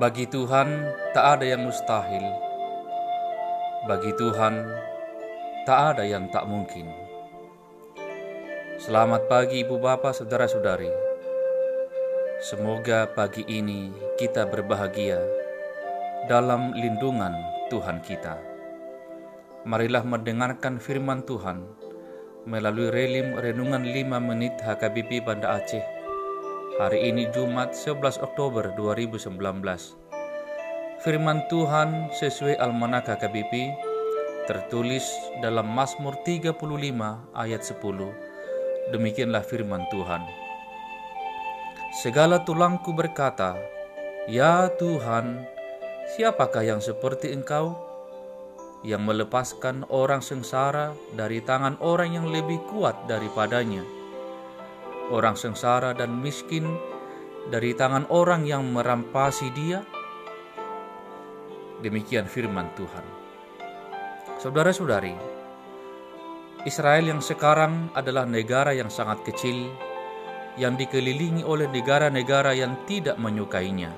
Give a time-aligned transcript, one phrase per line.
[0.00, 2.24] Bagi Tuhan tak ada yang mustahil.
[3.84, 4.64] Bagi Tuhan
[5.68, 6.88] tak ada yang tak mungkin.
[8.80, 10.88] Selamat pagi Ibu Bapak Saudara-saudari.
[12.40, 15.20] Semoga pagi ini kita berbahagia
[16.32, 17.36] dalam lindungan
[17.68, 18.40] Tuhan kita.
[19.68, 21.60] Marilah mendengarkan firman Tuhan
[22.48, 26.00] melalui relim renungan 5 menit HKBP Banda Aceh.
[26.80, 29.99] Hari ini Jumat 11 Oktober 2019.
[31.00, 33.72] Firman Tuhan sesuai Almanak HKBP
[34.44, 35.08] tertulis
[35.40, 36.60] dalam Mazmur 35
[37.32, 38.92] ayat 10.
[38.92, 40.20] Demikianlah firman Tuhan.
[42.04, 43.56] Segala tulangku berkata,
[44.28, 45.48] Ya Tuhan,
[46.16, 47.90] siapakah yang seperti Engkau?
[48.80, 53.84] yang melepaskan orang sengsara dari tangan orang yang lebih kuat daripadanya,
[55.12, 56.64] orang sengsara dan miskin
[57.52, 59.84] dari tangan orang yang merampasi dia.
[61.80, 63.06] Demikian firman Tuhan.
[64.36, 65.16] Saudara-saudari,
[66.68, 69.72] Israel yang sekarang adalah negara yang sangat kecil
[70.60, 73.88] yang dikelilingi oleh negara-negara yang tidak menyukainya.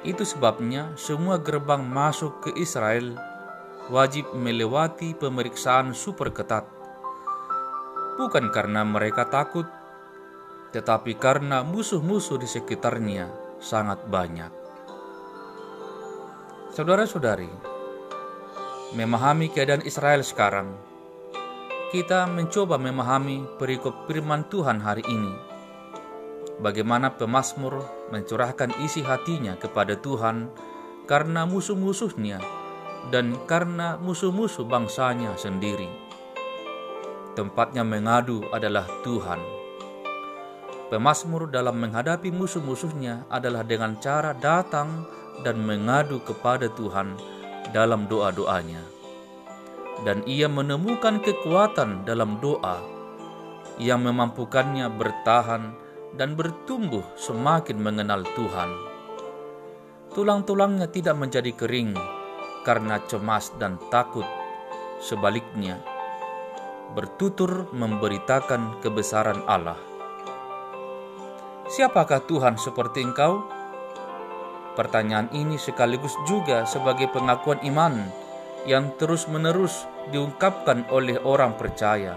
[0.00, 3.20] Itu sebabnya semua gerbang masuk ke Israel
[3.92, 6.64] wajib melewati pemeriksaan super ketat.
[8.16, 9.68] Bukan karena mereka takut,
[10.72, 13.28] tetapi karena musuh-musuh di sekitarnya
[13.60, 14.65] sangat banyak.
[16.76, 17.48] Saudara-saudari,
[18.92, 20.76] memahami keadaan Israel sekarang,
[21.88, 25.32] kita mencoba memahami perikop firman Tuhan hari ini.
[26.60, 27.80] Bagaimana pemazmur
[28.12, 30.52] mencurahkan isi hatinya kepada Tuhan
[31.08, 32.44] karena musuh-musuhnya
[33.08, 35.88] dan karena musuh-musuh bangsanya sendiri.
[37.32, 39.40] Tempatnya mengadu adalah Tuhan.
[40.92, 45.08] Pemasmur dalam menghadapi musuh-musuhnya adalah dengan cara datang
[45.42, 47.16] dan mengadu kepada Tuhan
[47.74, 48.80] dalam doa-doanya.
[50.04, 52.80] Dan ia menemukan kekuatan dalam doa
[53.80, 55.72] yang memampukannya bertahan
[56.16, 58.70] dan bertumbuh semakin mengenal Tuhan.
[60.12, 61.92] Tulang-tulangnya tidak menjadi kering
[62.64, 64.24] karena cemas dan takut.
[64.96, 65.76] Sebaliknya,
[66.96, 69.76] bertutur memberitakan kebesaran Allah.
[71.68, 73.55] Siapakah Tuhan seperti engkau?
[74.76, 78.12] Pertanyaan ini sekaligus juga sebagai pengakuan iman
[78.68, 82.14] yang terus-menerus diungkapkan oleh orang percaya.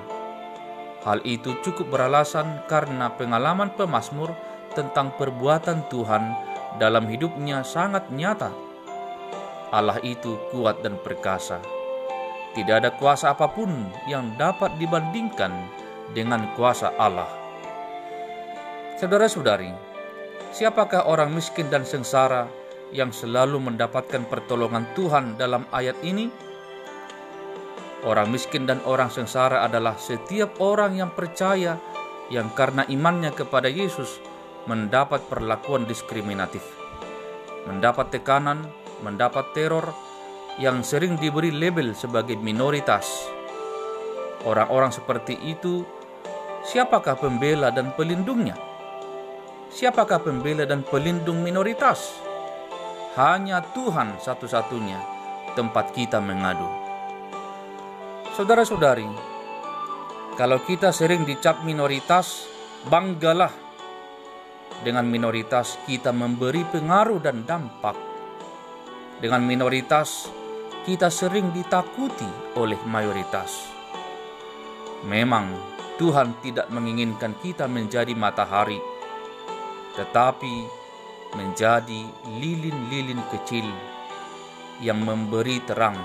[1.08, 4.36] Hal itu cukup beralasan karena pengalaman pemazmur
[4.76, 6.36] tentang perbuatan Tuhan
[6.76, 8.52] dalam hidupnya sangat nyata
[9.70, 11.62] Allah itu kuat dan perkasa.
[12.58, 13.70] Tidak ada kuasa apa pun
[14.10, 15.54] yang dapat dibandingkan
[16.18, 17.30] dengan kuasa Allah.
[18.98, 19.70] Saudara-saudari,
[20.56, 22.50] siapakah orang miskin dan sengsara
[22.90, 26.30] yang selalu mendapatkan pertolongan Tuhan dalam ayat ini?
[28.08, 31.76] Orang miskin dan orang sengsara adalah setiap orang yang percaya
[32.32, 34.24] yang karena imannya kepada Yesus
[34.70, 36.64] mendapat perlakuan diskriminatif,
[37.68, 38.70] mendapat tekanan,
[39.04, 39.92] mendapat teror
[40.62, 43.08] yang sering diberi label sebagai minoritas.
[44.48, 45.84] Orang-orang seperti itu,
[46.64, 48.69] siapakah pembela dan pelindungnya?
[49.70, 52.18] Siapakah pembela dan pelindung minoritas?
[53.14, 54.98] Hanya Tuhan satu-satunya
[55.54, 56.66] tempat kita mengadu.
[58.34, 59.06] Saudara-saudari,
[60.34, 62.50] kalau kita sering dicap minoritas,
[62.90, 63.54] banggalah
[64.82, 67.94] dengan minoritas kita memberi pengaruh dan dampak
[69.22, 70.34] dengan minoritas,
[70.82, 73.70] kita sering ditakuti oleh mayoritas.
[75.06, 75.54] Memang
[76.02, 78.80] Tuhan tidak menginginkan kita menjadi matahari,
[80.00, 80.56] tetapi
[81.36, 82.08] menjadi
[82.40, 83.68] lilin-lilin kecil
[84.80, 86.00] yang memberi terang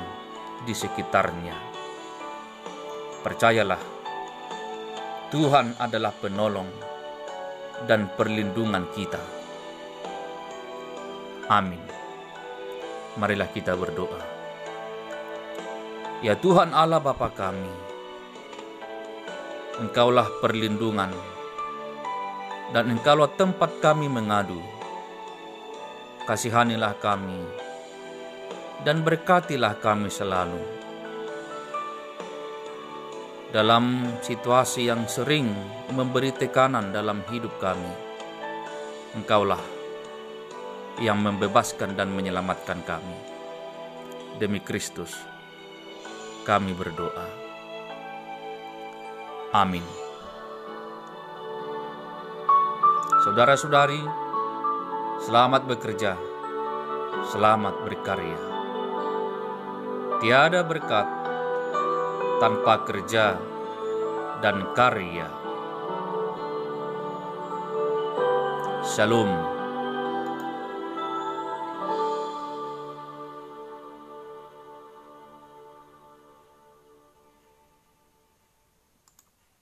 [0.66, 1.54] di sekitarnya.
[3.22, 3.82] Percayalah,
[5.30, 6.70] Tuhan adalah penolong
[7.86, 9.22] dan perlindungan kita.
[11.48, 11.94] Amin
[13.14, 14.22] marilah kita berdoa.
[16.24, 17.74] Ya Tuhan Allah Bapa kami,
[19.74, 21.10] Engkaulah perlindungan
[22.70, 24.62] dan Engkaulah tempat kami mengadu.
[26.24, 27.44] Kasihanilah kami
[28.84, 30.60] dan berkatilah kami selalu.
[33.52, 35.52] Dalam situasi yang sering
[35.94, 37.92] memberi tekanan dalam hidup kami,
[39.14, 39.62] Engkaulah
[40.98, 43.18] yang membebaskan dan menyelamatkan kami.
[44.42, 45.14] Demi Kristus,
[46.42, 47.26] kami berdoa.
[49.54, 50.03] Amin.
[53.24, 54.04] Saudara-saudari,
[55.24, 56.12] selamat bekerja
[57.32, 58.40] selamat berkarya.
[60.20, 61.08] Tiada berkat
[62.42, 63.40] tanpa kerja
[64.44, 65.28] dan karya.
[68.84, 69.53] Shalom.